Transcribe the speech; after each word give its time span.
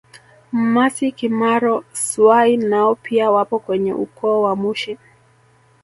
Mmasy 0.59 1.11
Kimaro 1.17 1.83
Swai 1.93 2.57
nao 2.57 2.95
pia 2.95 3.31
wapo 3.31 3.59
kwenye 3.59 3.93
ukoo 3.93 4.41
wa 4.41 4.55
Mushi 4.55 4.97